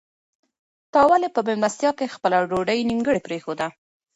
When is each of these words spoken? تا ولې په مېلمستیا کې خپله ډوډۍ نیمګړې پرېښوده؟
تا 0.93 1.01
ولې 1.09 1.29
په 1.35 1.39
مېلمستیا 1.47 1.91
کې 1.97 2.13
خپله 2.15 2.37
ډوډۍ 2.49 2.79
نیمګړې 2.89 3.21
پرېښوده؟ 3.27 3.67